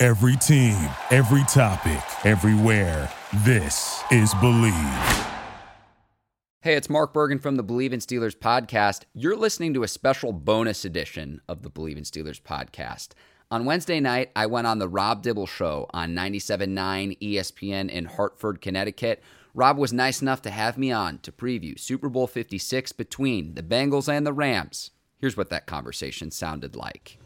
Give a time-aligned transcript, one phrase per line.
[0.00, 0.76] Every team,
[1.10, 3.10] every topic, everywhere.
[3.38, 5.26] This is Bleav.
[6.60, 9.06] Hey, it's Mark Bergen from the Bleav in Steelers podcast.
[9.12, 13.08] You're listening to a special bonus edition of the Bleav in Steelers podcast.
[13.50, 18.60] On Wednesday night, I went on the Rob Dibble show on 97.9 ESPN in Hartford,
[18.60, 19.20] Connecticut.
[19.52, 23.64] Rob was nice enough to have me on to preview Super Bowl 56 between the
[23.64, 24.92] Bengals and the Rams.
[25.18, 27.18] Here's what that conversation sounded like.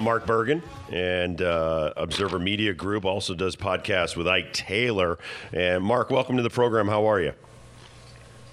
[0.00, 5.18] Mark Bergen and uh, Observer Media Group also does podcasts with Ike Taylor.
[5.52, 6.88] And Mark, welcome to the program.
[6.88, 7.32] How are you?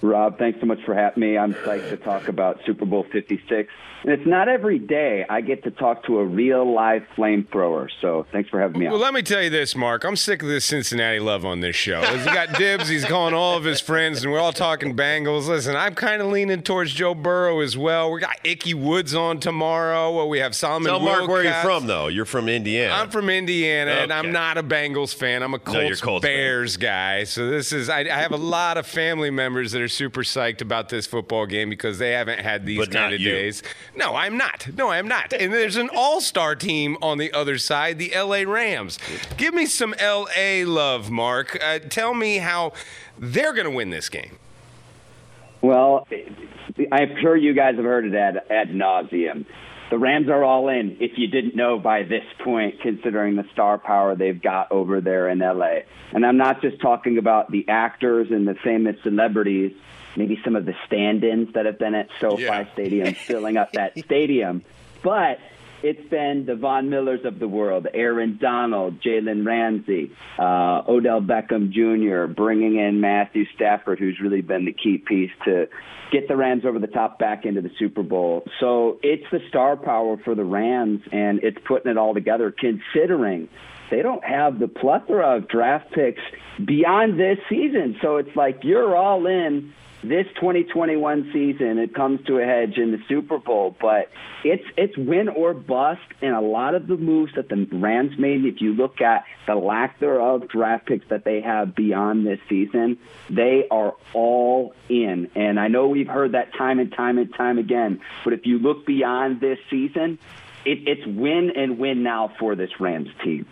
[0.02, 1.36] Rob, thanks so much for having me.
[1.36, 3.72] I'm psyched to talk about Super Bowl 56.
[4.04, 7.88] And it's not every day I get to talk to a real live flamethrower.
[8.00, 9.00] So thanks for having me well, on.
[9.00, 10.04] Well, let me tell you this, Mark.
[10.04, 12.00] I'm sick of this Cincinnati love on this show.
[12.02, 12.88] He's got dibs.
[12.88, 15.48] He's calling all of his friends, and we're all talking Bengals.
[15.48, 18.12] Listen, I'm kind of leaning towards Joe Burrow as well.
[18.12, 20.14] We got Ickey Woods on tomorrow.
[20.14, 20.90] Well, we have Solomon.
[20.90, 21.32] Tell Mark Wilcox.
[21.32, 22.06] where you're from, though.
[22.06, 22.94] You're from Indiana.
[22.94, 24.02] I'm from Indiana, okay.
[24.04, 25.42] and I'm not a Bengals fan.
[25.42, 26.82] I'm a Colts, no, Colts Bears fan.
[26.82, 27.24] guy.
[27.24, 27.88] So this is.
[27.88, 31.46] I, I, have a lot of family members that are super psyched about this football
[31.46, 33.30] game because they haven't had these but kind of you.
[33.30, 33.62] days.
[33.96, 34.68] No, I'm not.
[34.76, 35.32] No, I'm not.
[35.32, 38.98] And there's an all-star team on the other side, the LA Rams.
[39.36, 41.58] Give me some LA love, Mark.
[41.62, 42.72] Uh, tell me how
[43.18, 44.38] they're going to win this game.
[45.60, 46.06] Well,
[46.92, 49.44] I'm sure you guys have heard it ad, ad nauseum.
[49.90, 50.98] The Rams are all in.
[51.00, 55.28] If you didn't know by this point, considering the star power they've got over there
[55.28, 55.80] in LA,
[56.12, 59.72] and I'm not just talking about the actors and the famous celebrities
[60.16, 62.72] maybe some of the stand-ins that have been at SoFi Yeah.
[62.72, 64.64] Stadium filling up that stadium.
[65.02, 65.38] But
[65.82, 71.70] it's been the Von Millers of the world, Aaron Donald, Jalen Ramsey, uh, Odell Beckham
[71.70, 75.66] Jr., bringing in Matthew Stafford, who's really been the key piece to
[76.10, 78.44] get the Rams over the top back into the Super Bowl.
[78.60, 83.48] So it's the star power for the Rams, and it's putting it all together, considering
[83.90, 86.22] they don't have the plethora of draft picks
[86.64, 87.96] beyond this season.
[88.02, 89.72] So it's like you're all in
[90.02, 91.78] this 2021 season.
[91.78, 94.10] It comes to a hedge in the Super Bowl, but
[94.44, 96.00] it's it's win or bust.
[96.22, 99.54] And a lot of the moves that the Rams made, if you look at the
[99.54, 102.98] lack thereof draft picks that they have beyond this season,
[103.28, 105.30] they are all in.
[105.34, 108.58] And I know we've heard that time and time and time again, but if you
[108.58, 110.18] look beyond this season,
[110.64, 113.46] it, it's win and win now for this Rams team.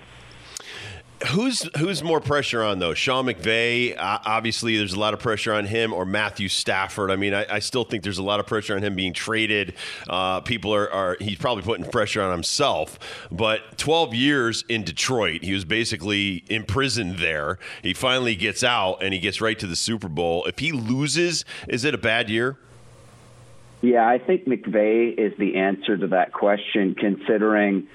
[1.28, 2.92] Who's who's more pressure on though?
[2.92, 7.10] Sean McVay, obviously, there's a lot of pressure on him, or Matthew Stafford.
[7.10, 9.74] I mean, I, I still think there's a lot of pressure on him being traded.
[10.08, 12.98] Uh, people are, are he's probably putting pressure on himself.
[13.32, 17.58] But 12 years in Detroit, he was basically imprisoned there.
[17.82, 20.44] He finally gets out and he gets right to the Super Bowl.
[20.44, 22.58] If he loses, is it a bad year?
[23.80, 27.86] Yeah, I think McVay is the answer to that question, considering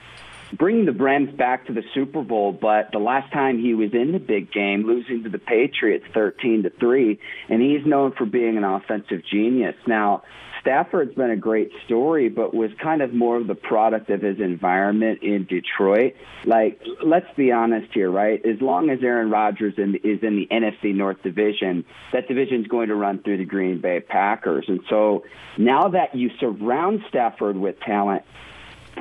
[0.54, 4.12] bringing the Rams back to the Super Bowl, but the last time he was in
[4.12, 7.20] the big game, losing to the Patriots 13 to 3,
[7.50, 9.76] and he's known for being an offensive genius.
[9.88, 10.24] Now,
[10.62, 14.40] Stafford's been a great story, but was kind of more of the product of his
[14.40, 16.14] environment in Detroit.
[16.46, 18.46] Like, let's be honest here, right?
[18.46, 22.96] As long as Aaron Rodgers is in the NFC North Division, that division's going to
[22.96, 24.66] run through the Green Bay Packers.
[24.68, 25.24] And so
[25.58, 28.22] now that you surround Stafford with talent,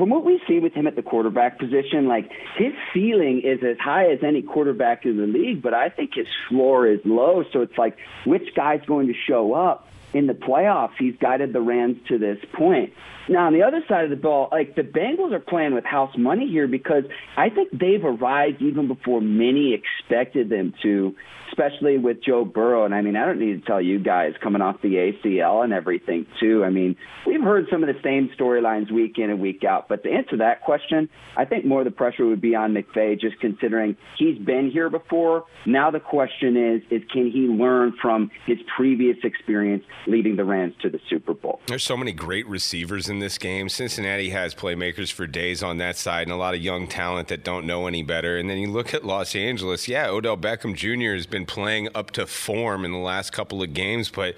[0.00, 3.76] from what we see with him at the quarterback position, like his ceiling is as
[3.78, 7.44] high as any quarterback in the league, but I think his floor is low.
[7.52, 9.86] So it's like, which guy's going to show up?
[10.12, 12.92] In the playoffs, he's guided the Rams to this point.
[13.28, 16.10] Now, on the other side of the ball, like the Bengals are playing with house
[16.18, 17.04] money here because
[17.36, 21.14] I think they've arrived even before many expected them to,
[21.50, 22.84] especially with Joe Burrow.
[22.84, 25.72] And I mean, I don't need to tell you guys coming off the ACL and
[25.72, 26.64] everything, too.
[26.64, 29.88] I mean, we've heard some of the same storylines week in and week out.
[29.88, 33.20] But to answer that question, I think more of the pressure would be on McVay,
[33.20, 35.44] just considering he's been here before.
[35.66, 40.74] Now the question is, is can he learn from his previous experience leading the Rams
[40.82, 41.60] to the Super Bowl.
[41.66, 43.68] There's so many great receivers in this game.
[43.68, 47.44] Cincinnati has playmakers for days on that side and a lot of young talent that
[47.44, 48.36] don't know any better.
[48.36, 51.14] And then you look at Los Angeles, yeah, Odell Beckham Jr.
[51.14, 54.36] has been playing up to form in the last couple of games, but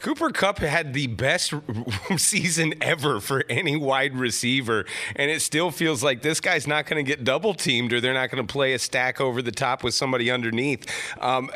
[0.00, 1.52] Cooper Kupp had the best
[2.16, 7.04] season ever for any wide receiver, and it still feels like this guy's not going
[7.04, 9.84] to get double teamed or they're not going to play a stack over the top
[9.84, 10.86] with somebody underneath.
[11.20, 11.50] Um,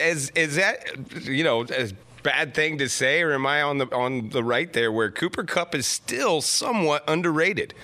[0.00, 0.86] is, is that,
[1.24, 1.90] you know, a
[2.22, 5.44] bad thing to say, or am I on the on the right there where Cooper
[5.44, 7.74] Kupp is still somewhat underrated?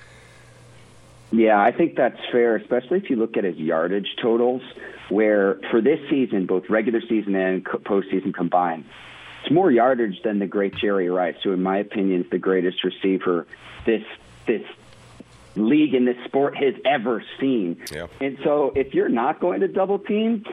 [1.30, 4.62] Yeah, I think that's fair, especially if you look at his yardage totals,
[5.10, 8.84] where for this season, both regular season and postseason combined,
[9.42, 12.82] it's more yardage than the great Jerry Rice, who, in my opinion, is the greatest
[12.84, 13.46] receiver
[13.84, 14.02] this
[14.46, 14.62] this
[15.56, 17.80] league in this sport has ever seen.
[17.92, 18.06] Yeah.
[18.20, 20.44] And so if you're not going to double team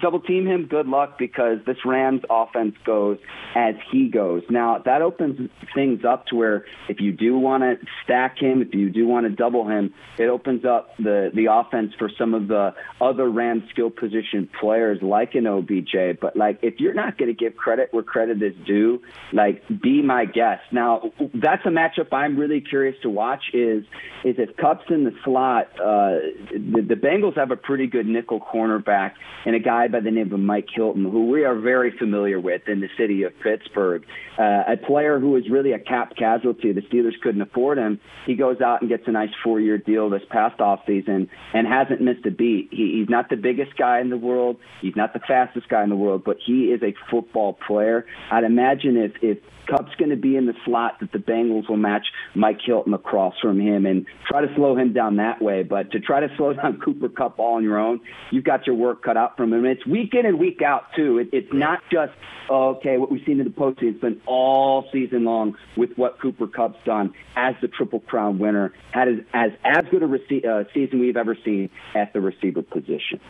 [0.00, 3.18] double team him, good luck because this Rams offense goes
[3.54, 4.42] as he goes.
[4.50, 8.74] Now that opens things up to where if you do want to stack him, if
[8.74, 12.48] you do want to double him, it opens up the the offense for some of
[12.48, 16.20] the other Rams skill position players like an OBJ.
[16.20, 19.02] But like if you're not going to give credit where credit is due,
[19.32, 20.62] like be my guest.
[20.72, 23.84] Now that's a matchup I'm really curious to watch is
[24.24, 26.18] is if Kupp's in the slot, uh,
[26.50, 29.12] the, the Bengals have a pretty good nickel cornerback
[29.46, 32.62] and a guy by the name of Mike Hilton, who we are very familiar with
[32.66, 34.04] in the city of Pittsburgh.
[34.36, 36.72] Uh, a player who was really a cap casualty.
[36.72, 38.00] The Steelers couldn't afford him.
[38.26, 42.26] He goes out and gets a nice four-year deal this past offseason and hasn't missed
[42.26, 42.68] a beat.
[42.72, 44.56] He, he's not the biggest guy in the world.
[44.80, 48.06] He's not the fastest guy in the world, but he is a football player.
[48.30, 51.76] I'd imagine if if Kupp's going to be in the slot that the Bengals will
[51.76, 55.62] match Mike Hilton across from him and try to slow him down that way.
[55.62, 58.76] But to try to slow down Cooper Kupp all on your own, you've got your
[58.76, 59.64] work cut out from him.
[59.64, 61.18] And it's week in and week out too.
[61.18, 62.12] It, it's not just
[62.50, 63.92] okay what we've seen in the postseason.
[63.92, 68.72] It's been all season long with what Cooper Kupp's done as the Triple Crown winner,
[68.90, 72.62] had as as, as good a rece- uh, season we've ever seen at the receiver
[72.62, 73.20] position.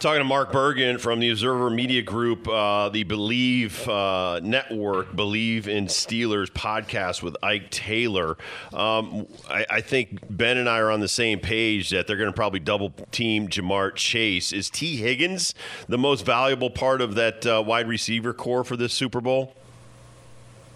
[0.00, 5.66] Talking to Mark Bergen from the Observer Media Group, uh, the Bleav uh, Network, Bleav
[5.66, 8.36] in Steelers podcast with Ike Taylor.
[8.72, 12.28] Um, I, I, think Ben and I are on the same page that they're going
[12.28, 14.52] to probably double team Ja'Marr Chase.
[14.52, 15.52] Is Tee Higgins
[15.88, 19.56] the most valuable part of that uh, wide receiver core for this Super Bowl?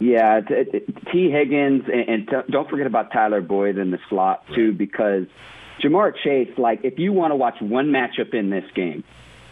[0.01, 0.41] Yeah,
[1.13, 5.27] Tee Higgins, and, and don't forget about Tyler Boyd in the slot too, because
[5.81, 9.05] Ja'Marr Chase, like if you want to watch one matchup in this game,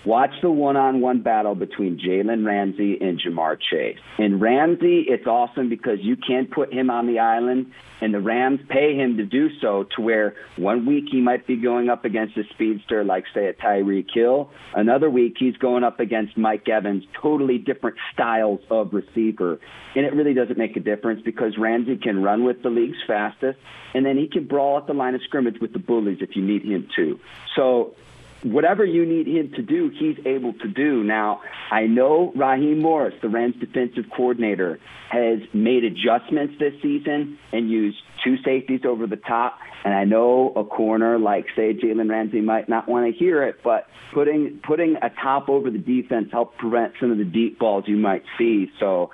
[0.04, 3.98] watch the one-on-one battle between Jalen Ramsey and Ja'Marr Chase.
[4.18, 8.60] And Ramsey, it's awesome because you can put him on the island, and the Rams
[8.68, 9.86] pay him to do so.
[9.96, 13.52] To where one week he might be going up against a speedster like say a
[13.52, 19.60] Tyreek Hill, another week he's going up against Mike Evans, totally different styles of receiver.
[19.94, 23.58] And it really doesn't make a difference because Ramsey can run with the league's fastest,
[23.92, 26.42] and then he can brawl at the line of scrimmage with the bullies if you
[26.42, 27.18] need him to.
[27.54, 27.94] So
[28.42, 31.02] whatever you need him to do, he's able to do.
[31.04, 34.78] Now, I know Raheem Morris, the Rams defensive coordinator,
[35.10, 39.58] has made adjustments this season and used two safeties over the top.
[39.84, 43.60] And I know a corner like, say, Jalen Ramsey might not want to hear it,
[43.62, 47.84] but putting putting a top over the defense helped prevent some of the deep balls
[47.86, 48.70] you might see.
[48.78, 49.10] So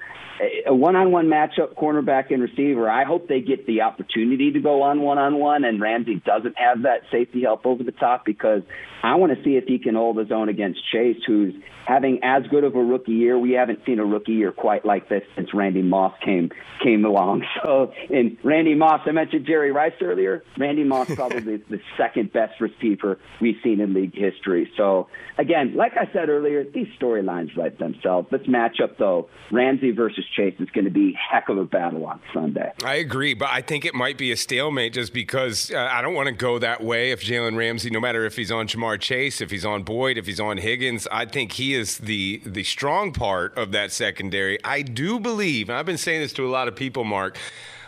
[0.67, 2.91] a one-on-one matchup, cornerback and receiver.
[2.91, 7.03] I hope they get the opportunity to go on one-on-one, and Ramsey doesn't have that
[7.11, 8.63] safety help over the top because
[9.03, 11.55] I want to see if he can hold his own against Chase, who's
[11.87, 13.39] having as good of a rookie year.
[13.39, 16.51] We haven't seen a rookie year quite like this since Randy Moss came
[16.83, 17.45] came along.
[17.65, 20.43] So, in Randy Moss, I mentioned Jerry Rice earlier.
[20.59, 24.71] Randy Moss probably the second best receiver we've seen in league history.
[24.77, 28.29] So, again, like I said earlier, these storylines write themselves.
[28.31, 32.21] This matchup, though, Ramsey versus Chase is going to be heck of a battle on
[32.33, 32.73] Sunday.
[32.85, 36.15] I agree, but I think it might be a stalemate just because uh, I don't
[36.15, 37.11] want to go that way.
[37.11, 40.27] If Jalen Ramsey, no matter if he's on Ja'Marr Chase, if he's on Boyd, if
[40.27, 44.63] he's on Higgins, I think he is the the strong part of that secondary.
[44.65, 47.39] I do believe, and I've been saying this to a lot of people, Mark.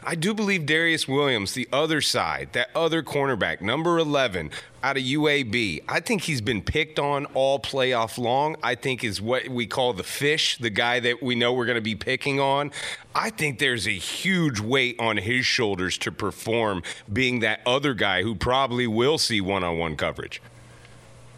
[0.09, 4.51] I do believe Darious Williams, the other side, that other cornerback, number 11
[4.83, 8.57] out of UAB, I think he's been picked on all playoff long.
[8.63, 11.77] I think is what we call the fish, the guy that we know we're going
[11.77, 12.71] to be picking on.
[13.15, 18.23] I think there's a huge weight on his shoulders to perform being that other guy
[18.23, 20.41] who probably will see one on one coverage.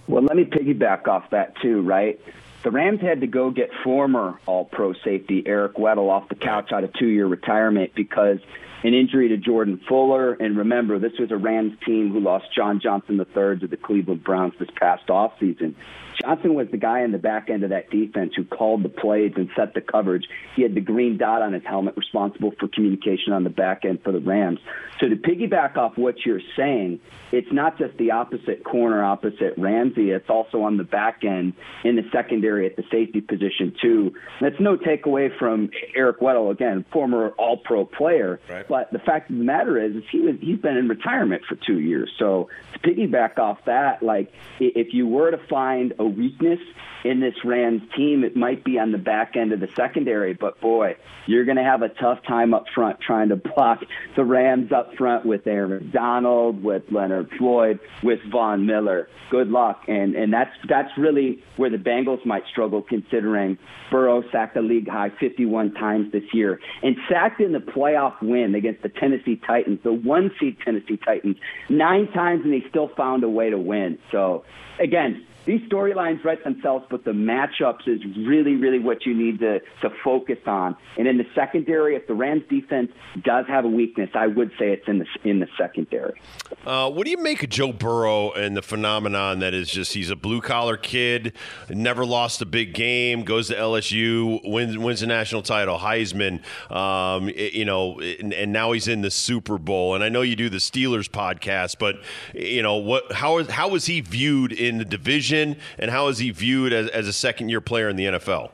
[0.06, 2.20] Well, let me piggyback off that too, right?
[2.62, 6.72] The Rams had to go get former All Pro safety Eric Weddle off the couch
[6.72, 8.38] out of two year retirement because
[8.82, 10.34] an injury to Jordan Fuller.
[10.34, 14.24] And remember, this was a Rams team who lost John Johnson III to the Cleveland
[14.24, 15.74] Browns this past offseason.
[16.20, 19.32] Johnson was the guy in the back end of that defense who called the plays
[19.36, 20.26] and set the coverage.
[20.54, 24.02] He had the green dot on his helmet responsible for communication on the back end
[24.02, 24.58] for the Rams.
[25.00, 27.00] So to piggyback off what you're saying,
[27.32, 31.96] it's not just the opposite corner opposite Ramsey, it's also on the back end in
[31.96, 34.14] the secondary at the safety position too.
[34.40, 38.40] That's no takeaway from Eric Weddle, again, former all pro player.
[38.48, 38.68] Right.
[38.68, 41.56] But the fact of the matter is, is he was he's been in retirement for
[41.66, 42.10] two years.
[42.18, 46.60] So to piggyback off that, like if you were to find a weakness
[47.04, 50.34] in this Rams team, it might be on the back end of the secondary.
[50.34, 53.82] But boy, you're going to have a tough time up front trying to block
[54.16, 59.08] the Rams up front with Aaron Donald, with Leonard Floyd, with Von Miller.
[59.30, 63.58] Good luck, and and that's that's really where the Bengals might struggle, considering
[63.90, 68.54] Burrow sacked the league high 51 times this year and sacked in the playoff win
[68.54, 71.36] against the Tennessee Titans, the one seed Tennessee Titans,
[71.68, 73.98] nine times, and they still found a way to win.
[74.10, 74.44] So
[74.80, 79.60] again, these storylines write themselves, but the matchups is really, really what you need to,
[79.82, 80.76] to focus on.
[80.98, 82.92] And in the secondary, if the Rams defense
[83.22, 86.20] does have a weakness, I would say it's in the in the secondary.
[86.66, 90.10] Uh, what do you make of Joe Burrow and the phenomenon that is just he's
[90.10, 91.32] a blue collar kid,
[91.68, 97.30] never lost a big game, goes to LSU, wins wins a national title, Heisman, um,
[97.30, 99.94] you know, and, and now he's in the Super Bowl.
[99.94, 101.96] And I know you do the Steelers podcast, but
[102.34, 103.10] you know what?
[103.12, 105.29] How is how is he viewed in the division?
[105.32, 108.50] And how is he viewed as, as a second year player in the NFL?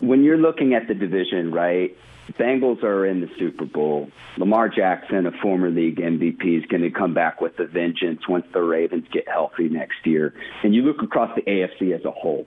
[0.00, 1.96] When you're looking at the division, right?
[2.32, 4.10] Bengals are in the Super Bowl.
[4.38, 8.46] Lamar Jackson, a former league MVP, is going to come back with a vengeance once
[8.52, 10.34] the Ravens get healthy next year.
[10.62, 12.46] And you look across the AFC as a whole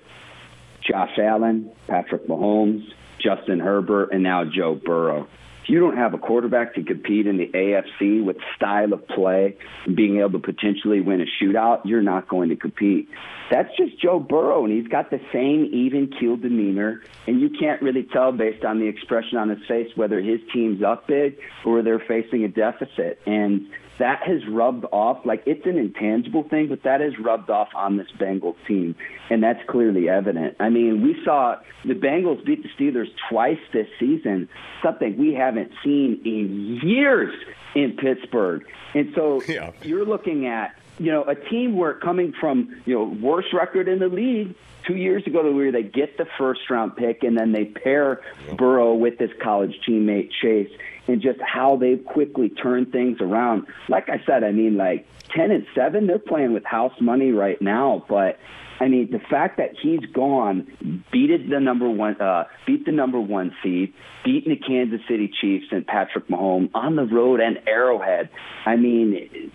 [0.81, 2.85] Josh Allen, Patrick Mahomes,
[3.19, 5.27] Justin Herbert, and now Joe Burrow
[5.67, 9.55] you don't have a quarterback to compete in the AFC with style of play
[9.93, 13.09] being able to potentially win a shootout, you're not going to compete.
[13.49, 17.81] That's just Joe Burrow, and he's got the same even keel demeanor, and you can't
[17.81, 21.81] really tell based on the expression on his face whether his team's up big or
[21.81, 23.19] they're facing a deficit.
[23.25, 25.25] And that has rubbed off.
[25.25, 28.95] Like it's an intangible thing, but that has rubbed off on this Bengals team,
[29.29, 30.57] and that's clearly evident.
[30.59, 34.49] I mean, we saw the Bengals beat the Steelers twice this season,
[34.83, 37.33] something we haven't seen in years
[37.75, 38.65] in Pittsburgh.
[38.93, 39.71] And so yeah.
[39.83, 43.99] you're looking at you know a team where coming from you know worst record in
[43.99, 47.51] the league two years ago to where they get the first round pick and then
[47.51, 48.21] they pair
[48.57, 50.71] Burrow with his college teammate Chase
[51.07, 53.67] and just how they've quickly turned things around.
[53.89, 57.61] Like I said, I mean, like 10 and 7, they're playing with house money right
[57.61, 58.39] now, but
[58.79, 63.19] I mean, the fact that he's gone, beat the number one, uh, beat the number
[63.19, 68.29] one seed, beating the Kansas City Chiefs and Patrick Mahomes on the road and Arrowhead.
[68.65, 69.51] I mean,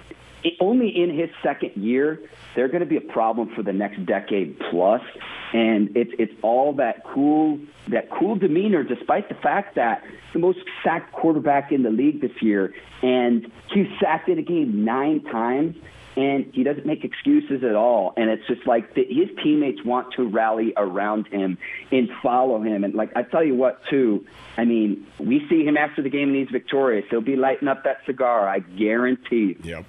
[0.60, 2.20] only in his second year,
[2.54, 5.02] they're going to be a problem for the next decade plus.
[5.52, 7.58] And it's it's all that cool
[7.88, 12.40] that cool demeanor, despite the fact that the most sacked quarterback in the league this
[12.40, 12.72] year,
[13.02, 15.76] and he's sacked in a game nine times
[16.16, 18.12] and he doesn't make excuses at all.
[18.16, 21.58] And it's just like the, his teammates want to rally around him
[21.90, 22.84] and follow him.
[22.84, 26.28] And like I tell you what, too, I mean, we see him after the game
[26.28, 27.06] and he's victorious.
[27.10, 29.56] He'll be lighting up that cigar, I guarantee.
[29.62, 29.86] Yep.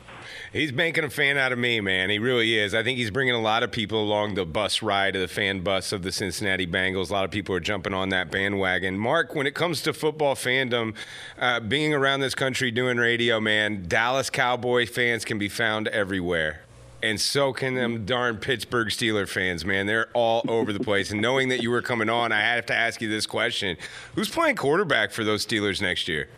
[0.52, 2.10] He's making a fan out of me, man.
[2.10, 2.74] He really is.
[2.74, 5.62] I think he's bringing a lot of people along the bus ride of the fan
[5.62, 7.10] bus of the Cincinnati Bengals.
[7.10, 8.98] A lot of people are jumping on that bandwagon.
[8.98, 10.96] Mark, when it comes to football fandom,
[11.40, 16.64] uh, being around this country doing radio, man, Dallas Cowboy fans can be found everywhere
[17.04, 19.86] and so can them darn Pittsburgh Steeler fans, man.
[19.86, 21.12] They're all over the place.
[21.12, 23.78] And knowing that you were coming on, I have to ask you this question:
[24.16, 26.30] Who's playing quarterback for those Steelers next year?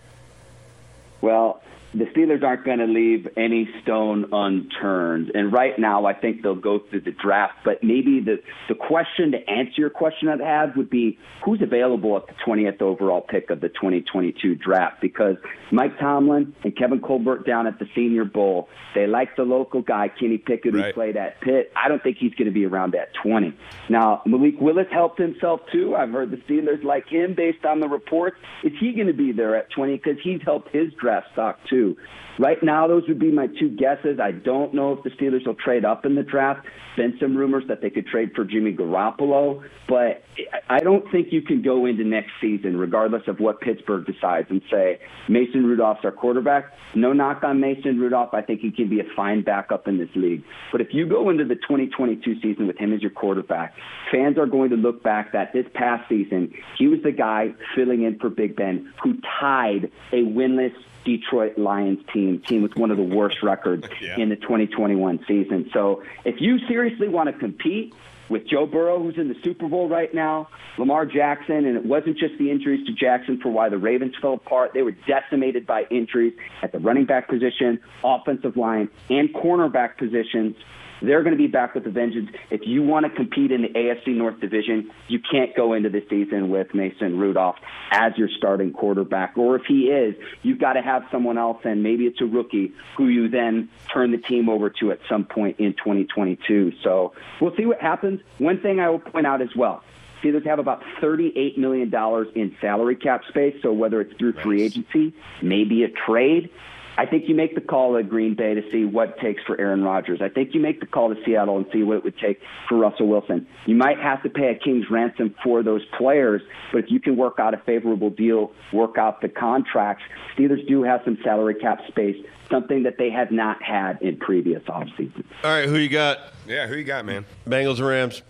[1.21, 1.61] Well,
[1.97, 5.31] the Steelers aren't going to leave any stone unturned.
[5.33, 7.53] And right now, I think they'll go through the draft.
[7.63, 12.17] But maybe the, the question to answer your question I'd have would be who's available
[12.17, 14.99] at the 20th overall pick of the 2022 draft?
[14.99, 15.37] Because
[15.71, 20.09] Mike Tomlin and Kevin Colbert down at the Senior Bowl, they like the local guy,
[20.09, 20.93] Kenny Pickett, who right.
[20.93, 21.71] played at Pitt.
[21.75, 23.53] I don't think he's going to be around at 20.
[23.89, 25.95] Now, Malik Willis helped himself too.
[25.95, 28.37] I've heard the Steelers like him based on the reports.
[28.63, 29.95] Is he going to be there at 20?
[29.95, 31.84] Because he's helped his draft stock too.
[31.85, 31.95] 2022.
[32.37, 34.19] Right now, those would be my two guesses.
[34.21, 36.67] I don't know if the Steelers will trade up in the draft.
[36.97, 40.23] Been some rumors that they could trade for Jimmy Garoppolo, but
[40.69, 44.61] I don't think you can go into next season, regardless of what Pittsburgh decides, and
[44.71, 44.99] say
[45.29, 46.73] Mason Rudolph's our quarterback.
[46.93, 48.33] No knock on Mason Rudolph.
[48.33, 50.43] I think he can be a fine backup in this league.
[50.71, 53.75] But if you go into the 2022 season with him as your quarterback,
[54.11, 58.03] fans are going to look back that this past season, he was the guy filling
[58.03, 60.73] in for Big Ben who tied a winless
[61.05, 64.17] Detroit Lions team, team with one of the worst records yeah.
[64.17, 65.69] in the 2021 season.
[65.71, 67.93] So if you seriously want to compete
[68.27, 72.17] with Joe Burrow, who's in the Super Bowl right now, Lamar Jackson, and it wasn't
[72.17, 74.71] just the injuries to Jackson for why the Ravens fell apart.
[74.73, 80.55] They were decimated by injuries at the running back position, offensive line, and cornerback positions.
[81.01, 82.29] They're going to be back with a vengeance.
[82.49, 86.03] If you want to compete in the AFC North Division, you can't go into the
[86.09, 87.57] season with Mason Rudolph
[87.91, 89.37] as your starting quarterback.
[89.37, 92.73] Or if he is, you've got to have someone else, and maybe it's a rookie
[92.97, 96.73] who you then turn the team over to at some point in 2022.
[96.83, 98.21] So we'll see what happens.
[98.37, 99.83] One thing I will point out as well.
[100.21, 101.93] Steelers have about $38 million
[102.35, 103.55] in salary cap space.
[103.61, 106.49] So whether it's through free agency, maybe a trade,
[106.97, 109.59] I think you make the call at Green Bay to see what it takes for
[109.59, 110.21] Aaron Rodgers.
[110.21, 112.77] I think you make the call to Seattle and see what it would take for
[112.77, 113.47] Russell Wilson.
[113.65, 117.17] You might have to pay a king's ransom for those players, but if you can
[117.17, 120.03] work out a favorable deal, work out the contracts,
[120.35, 122.15] Steelers do have some salary cap space,
[122.49, 125.25] something that they have not had in previous off seasons.
[125.43, 126.19] All right, who you got?
[126.47, 127.25] Yeah, who you got, man?
[127.47, 128.21] Bengals or Rams?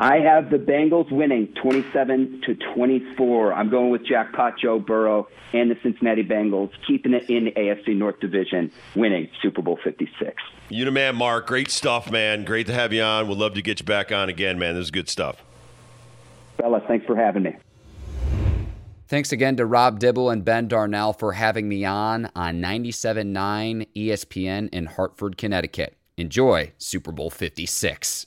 [0.00, 3.54] I have the Bengals winning 27 to 24.
[3.54, 7.96] I'm going with jackpot Joe Burrow and the Cincinnati Bengals, keeping it in the AFC
[7.96, 10.34] North Division, winning Super Bowl 56.
[10.68, 11.46] You the man, Mark.
[11.46, 12.44] Great stuff, man.
[12.44, 13.28] Great to have you on.
[13.28, 14.74] We'd love to get you back on again, man.
[14.74, 15.44] This is good stuff.
[16.58, 17.56] Fellas, thanks for having me.
[19.06, 24.70] Thanks again to Rob Dibble and Ben Darnell for having me on on 97.9 ESPN
[24.72, 25.96] in Hartford, Connecticut.
[26.16, 28.26] Enjoy Super Bowl 56.